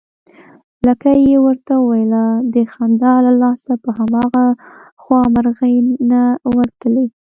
[0.87, 4.45] لکۍ يې ورته ويله، د خندا له لاسه په هماغه
[5.01, 5.75] خوا مرغۍ
[6.11, 6.21] نه
[6.57, 7.05] ورتلې